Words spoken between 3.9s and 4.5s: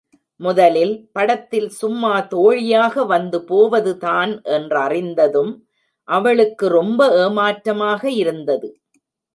தான்